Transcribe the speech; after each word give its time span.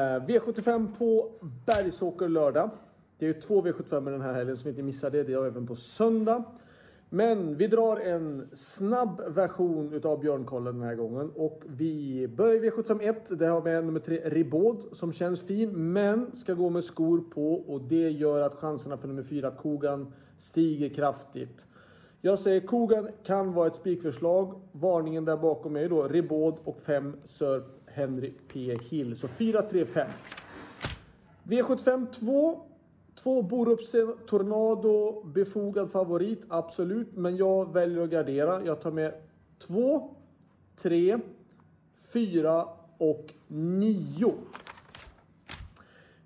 Eh, 0.00 0.02
V75 0.02 0.88
på 0.98 1.30
Bergsåker 1.66 2.28
lördag. 2.28 2.70
Det 3.18 3.24
är 3.24 3.34
ju 3.34 3.40
två 3.40 3.62
V75 3.62 4.10
den 4.10 4.20
här 4.20 4.32
helgen 4.32 4.56
så 4.56 4.64
vi 4.64 4.70
inte 4.70 4.82
missar 4.82 5.10
det. 5.10 5.22
Det 5.22 5.32
är 5.32 5.46
även 5.46 5.66
på 5.66 5.74
söndag. 5.74 6.44
Men 7.08 7.56
vi 7.56 7.66
drar 7.66 7.96
en 7.96 8.48
snabb 8.52 9.22
version 9.28 9.92
utav 9.92 10.20
Björnkollen 10.20 10.78
den 10.78 10.88
här 10.88 10.94
gången. 10.94 11.30
Och 11.34 11.62
vi 11.66 12.28
börjar 12.28 12.64
i 12.64 12.70
V751. 12.70 13.34
Där 13.34 13.48
har 13.48 13.60
vi 13.60 13.72
nummer 13.72 14.00
tre 14.00 14.20
Ribaud 14.24 14.84
som 14.92 15.12
känns 15.12 15.46
fin. 15.46 15.92
Men 15.92 16.36
ska 16.36 16.54
gå 16.54 16.70
med 16.70 16.84
skor 16.84 17.20
på. 17.34 17.54
Och 17.54 17.80
det 17.80 18.10
gör 18.10 18.40
att 18.40 18.54
chanserna 18.54 18.96
för 18.96 19.08
nummer 19.08 19.22
fyra 19.22 19.50
Kogan 19.50 20.12
stiger 20.38 20.88
kraftigt. 20.88 21.66
Jag 22.20 22.38
säger 22.38 22.60
Kogan 22.60 23.08
kan 23.24 23.52
vara 23.52 23.66
ett 23.66 23.74
spikförslag. 23.74 24.60
Varningen 24.72 25.24
där 25.24 25.36
bakom 25.36 25.76
är 25.76 25.88
då 25.88 26.08
Ribaud 26.08 26.54
och 26.64 26.80
5 26.80 27.16
Sir 27.24 27.62
Henry 27.96 28.32
P. 28.52 28.76
Hill. 28.90 29.16
Så 29.16 29.26
4-3-5. 29.26 30.06
V75 31.44 32.06
2. 32.06 32.60
Två 33.14 33.42
Borups 33.42 33.92
Tornado. 34.26 35.22
Befogad 35.24 35.90
favorit, 35.90 36.44
absolut. 36.48 37.16
Men 37.16 37.36
jag 37.36 37.72
väljer 37.72 38.02
att 38.02 38.10
gardera. 38.10 38.64
Jag 38.64 38.80
tar 38.80 38.90
med 38.90 39.12
2, 39.58 40.16
3, 40.82 41.18
4 42.12 42.68
och 42.98 43.34
9. 43.48 44.34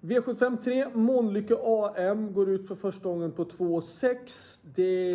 V75 0.00 0.56
3, 0.64 0.88
Månlycke 0.94 1.56
AM 1.64 2.32
går 2.32 2.50
ut 2.50 2.68
för 2.68 2.74
första 2.74 3.08
gången 3.08 3.32
på 3.32 3.44
2,6. 3.44 4.60
Det 4.74 5.10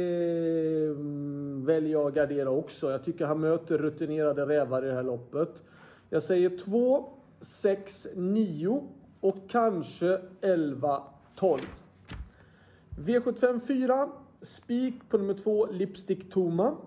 mm, 0.85 1.65
väljer 1.65 1.91
jag 1.91 2.07
att 2.07 2.13
gardera 2.13 2.49
också. 2.49 2.91
Jag 2.91 3.03
tycker 3.03 3.25
han 3.25 3.39
möter 3.39 3.77
rutinerade 3.77 4.45
rävar 4.45 4.83
i 4.83 4.87
det 4.87 4.93
här 4.93 5.03
loppet. 5.03 5.61
Jag 6.09 6.23
säger 6.23 6.57
2, 6.57 7.09
6, 7.41 8.07
9 8.15 8.83
och 9.19 9.49
kanske 9.49 10.21
11, 10.41 11.03
12. 11.35 11.59
V75 12.97 13.59
4, 13.59 14.09
spik 14.41 15.09
på 15.09 15.17
nummer 15.17 15.33
2, 15.33 15.65
Lipstick 15.65 16.29
Toma. 16.31 16.77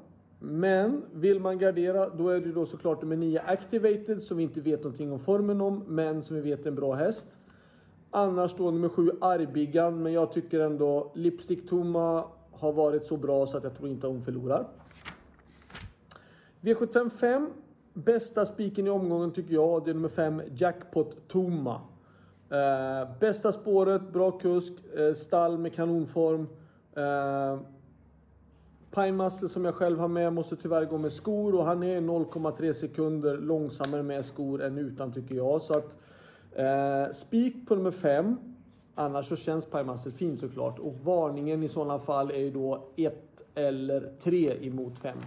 Men 0.41 1.05
vill 1.13 1.41
man 1.41 1.59
gardera 1.59 2.09
då 2.09 2.29
är 2.29 2.41
det 2.41 2.53
då 2.53 2.67
såklart 2.67 3.03
nummer 3.03 3.17
9 3.17 3.41
Activated 3.47 4.23
som 4.23 4.37
vi 4.37 4.43
inte 4.43 4.61
vet 4.61 4.85
någonting 4.85 5.13
om 5.13 5.19
formen 5.19 5.61
om 5.61 5.85
men 5.87 6.23
som 6.23 6.37
vi 6.37 6.43
vet 6.43 6.63
är 6.63 6.69
en 6.69 6.75
bra 6.75 6.95
häst. 6.95 7.39
Annars 8.11 8.55
då 8.57 8.71
nummer 8.71 8.89
7 8.89 9.11
Arbigan 9.21 10.03
men 10.03 10.13
jag 10.13 10.33
tycker 10.33 10.61
ändå 10.61 11.13
Lipstick 11.15 11.69
Toma 11.69 12.25
har 12.53 12.73
varit 12.73 13.07
så 13.07 13.17
bra 13.17 13.47
så 13.47 13.57
att 13.57 13.65
jag 13.65 13.77
tror 13.77 13.89
inte 13.89 14.07
hon 14.07 14.23
förlorar. 14.23 14.69
V75 16.61 17.11
5. 17.11 17.51
Bästa 18.05 18.47
spiken 18.47 18.87
i 18.87 18.91
omgången 18.91 19.33
tycker 19.33 19.55
jag 19.55 19.85
det 19.85 19.91
är 19.91 19.95
nummer 19.95 20.09
5 20.09 20.43
Jackpot 20.55 21.29
Toma. 21.29 21.81
Eh, 22.51 23.09
bästa 23.21 23.53
spåret, 23.53 24.13
bra 24.13 24.31
kusk, 24.31 24.73
eh, 24.97 25.15
stall 25.15 25.59
med 25.59 25.75
kanonform. 25.75 26.47
Eh, 26.97 27.61
Pinemaster 28.91 29.47
som 29.49 29.65
jag 29.65 29.75
själv 29.75 29.99
har 29.99 30.09
med 30.09 30.33
måste 30.33 30.57
tyvärr 30.57 30.85
gå 30.85 30.99
med 30.99 31.13
skor 31.13 31.55
och 31.55 31.65
han 31.65 31.83
är 31.83 32.01
0,3 32.01 32.73
sekunder 32.75 33.37
långsammare 33.39 34.03
med 34.03 34.25
skor 34.25 34.63
än 34.63 34.79
utan 34.79 35.13
tycker 35.13 35.35
jag. 35.35 35.63
Så 35.63 35.75
att 35.75 35.97
eh, 36.53 37.13
spik 37.13 37.69
på 37.69 37.75
nummer 37.75 37.91
5. 37.91 38.37
Annars 38.95 39.29
så 39.29 39.37
känns 39.37 39.67
Pinemaster 39.67 40.11
fin 40.11 40.37
såklart 40.37 40.79
och 40.79 40.95
varningen 40.95 41.63
i 41.63 41.69
sådana 41.69 41.99
fall 41.99 42.31
är 42.31 42.39
ju 42.39 42.51
då 42.51 42.89
1 42.97 43.15
eller 43.55 44.13
3 44.21 44.67
emot 44.67 44.99
5. 44.99 45.19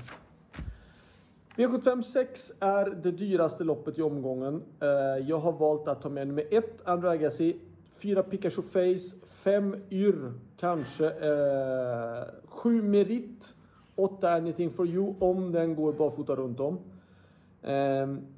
V75 1.55 2.01
6 2.01 2.53
är 2.59 2.85
det 2.85 3.11
dyraste 3.11 3.63
loppet 3.63 3.99
i 3.99 4.01
omgången. 4.01 4.63
Eh, 4.81 4.87
jag 5.27 5.39
har 5.39 5.51
valt 5.51 5.87
att 5.87 6.01
ta 6.01 6.09
med 6.09 6.27
nummer 6.27 6.43
1 6.51 6.81
Andrew 6.83 7.19
Agassi, 7.19 7.59
4 8.01 8.23
Pikachu 8.23 8.61
Face, 8.61 9.15
5 9.25 9.75
Yr, 9.89 10.33
kanske 10.57 11.11
7 12.45 12.77
eh, 12.77 12.83
Merit, 12.83 13.53
8 13.95 14.33
Anything 14.33 14.69
for 14.69 14.87
you 14.87 15.15
om 15.19 15.51
den 15.51 15.75
går 15.75 15.93
barfota 15.93 16.35
runt 16.35 16.59
om. 16.59 16.79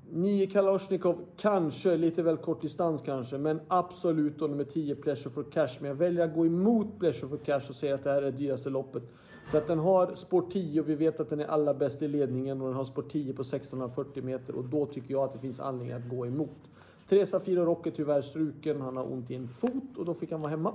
9 0.10 0.44
eh, 0.44 0.50
Kalashnikov, 0.50 1.18
kanske 1.38 1.98
lite 1.98 2.24
väl 2.24 2.38
kort 2.38 2.62
distans 2.62 3.02
kanske, 3.02 3.38
men 3.38 3.62
absolut 3.68 4.40
då 4.40 4.48
nummer 4.48 4.64
10 4.64 4.96
Pleasure 4.96 5.30
for 5.30 5.44
Cash. 5.52 5.78
Men 5.80 5.88
jag 5.88 5.96
väljer 5.96 6.26
att 6.26 6.36
gå 6.36 6.46
emot 6.46 7.00
Pleasure 7.00 7.28
for 7.28 7.38
Cash 7.38 7.70
och 7.70 7.76
säga 7.76 7.96
att 7.96 8.04
det 8.04 8.10
här 8.10 8.18
är 8.18 8.32
det 8.32 8.38
dyraste 8.38 8.70
loppet. 8.70 9.04
För 9.46 9.58
att 9.58 9.68
den 9.68 9.80
har 9.80 10.16
sport 10.16 10.52
10 10.52 10.82
och 10.82 10.90
vi 10.90 10.96
vet 10.96 11.20
att 11.20 11.30
den 11.30 11.40
är 11.40 11.46
allra 11.46 11.74
bäst 11.74 12.02
i 12.02 12.08
ledningen 12.08 12.62
och 12.62 12.68
den 12.68 12.76
har 12.76 12.84
sport 12.84 13.12
10 13.12 13.34
på 13.34 13.42
1640 13.42 14.24
meter 14.24 14.56
och 14.56 14.64
då 14.64 14.86
tycker 14.86 15.12
jag 15.12 15.24
att 15.24 15.34
det 15.34 15.40
finns 15.40 15.60
anledning 15.60 15.92
att 15.92 16.10
gå 16.10 16.26
emot. 16.26 16.58
Tre 17.10 17.26
Safira 17.26 17.66
Rock 17.66 17.88
är 17.88 17.92
tyvärr 17.92 18.22
struken, 18.22 18.82
han 18.82 18.98
har 18.98 19.12
ont 19.14 19.32
i 19.32 19.36
en 19.36 19.48
fot 19.48 19.98
och 19.98 20.06
då 20.06 20.14
fick 20.14 20.32
han 20.32 20.42
vara 20.42 20.50
hemma. 20.50 20.74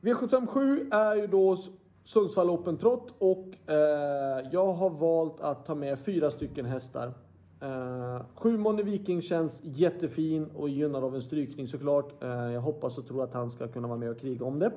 V757 0.00 0.94
är 0.94 1.16
ju 1.16 1.26
då 1.26 1.56
Sundsvall 2.04 2.50
Open 2.50 2.76
Trot 2.76 3.14
och 3.18 3.70
eh, 3.70 4.48
jag 4.52 4.72
har 4.72 4.90
valt 4.90 5.40
att 5.40 5.66
ta 5.66 5.74
med 5.74 5.98
fyra 5.98 6.30
stycken 6.30 6.66
hästar. 6.66 7.12
Eh, 7.60 8.22
sju 8.34 8.58
Money 8.58 8.84
Viking 8.84 9.22
känns 9.22 9.60
jättefin 9.64 10.50
och 10.54 10.68
gynnad 10.68 11.04
av 11.04 11.14
en 11.14 11.22
strykning 11.22 11.66
såklart. 11.66 12.22
Eh, 12.22 12.28
jag 12.28 12.60
hoppas 12.60 12.98
och 12.98 13.06
tror 13.06 13.24
att 13.24 13.34
han 13.34 13.50
ska 13.50 13.68
kunna 13.68 13.88
vara 13.88 13.98
med 13.98 14.10
och 14.10 14.20
kriga 14.20 14.44
om 14.44 14.58
det. 14.58 14.72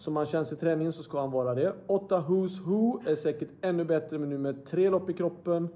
Som 0.00 0.16
han 0.16 0.26
känns 0.26 0.52
i 0.52 0.56
träningen 0.56 0.92
så 0.92 1.02
ska 1.02 1.20
han 1.20 1.30
vara 1.30 1.54
det. 1.54 1.74
8 1.86 2.24
Who's 2.28 2.64
Who 2.64 3.00
är 3.06 3.14
säkert 3.14 3.48
ännu 3.60 3.84
bättre 3.84 4.18
men 4.18 4.28
nu 4.28 4.38
med 4.38 4.64
tre 4.64 4.64
3 4.64 4.90
lopp 4.90 5.10
i 5.10 5.12
kroppen. 5.12 5.68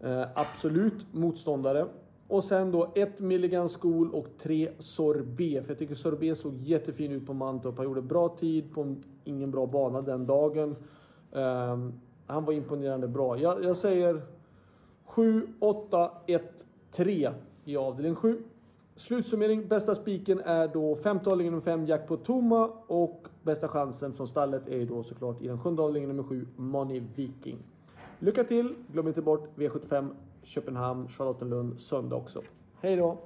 Eh, 0.00 0.24
absolut 0.34 1.06
motståndare. 1.12 1.86
Och 2.28 2.44
sen 2.44 2.70
då 2.70 2.92
1 2.94 3.20
Milligan 3.20 3.68
School 3.68 4.10
och 4.14 4.26
3 4.38 4.70
Sorbet. 4.78 5.64
För 5.64 5.70
jag 5.70 5.78
tycker 5.78 5.94
Sorbet 5.94 6.38
såg 6.38 6.54
jättefin 6.62 7.12
ut 7.12 7.26
på 7.26 7.32
Mantorp. 7.34 7.76
Han 7.76 7.86
gjorde 7.86 8.02
bra 8.02 8.28
tid 8.28 8.74
på 8.74 8.96
ingen 9.24 9.50
bra 9.50 9.66
bana 9.66 10.02
den 10.02 10.26
dagen. 10.26 10.76
Eh, 11.32 11.78
han 12.26 12.44
var 12.44 12.52
imponerande 12.52 13.08
bra. 13.08 13.38
Jag, 13.38 13.64
jag 13.64 13.76
säger 13.76 14.22
7, 15.04 15.46
8, 15.60 16.10
1, 16.26 16.66
3 16.90 17.30
i 17.64 17.76
avdelning 17.76 18.14
7. 18.14 18.42
Slutsummering. 18.96 19.68
Bästa 19.68 19.94
spiken 19.94 20.40
är 20.40 20.68
då 20.68 20.94
femte 20.94 21.30
avdelningen 21.30 21.52
nummer 21.52 21.64
5 21.64 21.86
Jackpot 21.86 22.24
Toma 22.24 22.70
och 22.86 23.28
bästa 23.42 23.68
chansen 23.68 24.12
från 24.12 24.28
stallet 24.28 24.68
är 24.68 24.76
ju 24.76 24.86
då 24.86 25.02
såklart 25.02 25.42
i 25.42 25.48
den 25.48 25.58
sjunde 25.58 25.82
avdelningen 25.82 26.16
nummer 26.16 26.28
7 26.28 26.46
Money 26.56 27.02
Viking. 27.14 27.58
Lycka 28.18 28.44
till! 28.44 28.74
Glöm 28.92 29.08
inte 29.08 29.22
bort 29.22 29.48
V75 29.56 30.10
Köpenhamn, 30.42 31.08
Charlottenlund 31.08 31.80
söndag 31.80 32.16
också. 32.16 32.42
Hej 32.80 32.96
då! 32.96 33.18